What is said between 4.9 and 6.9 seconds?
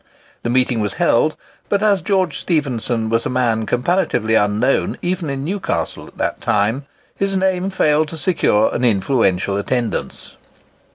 even in Newcastle at that time,